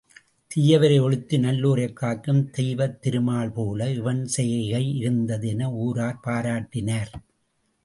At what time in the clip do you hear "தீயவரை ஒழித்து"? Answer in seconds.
0.51-1.37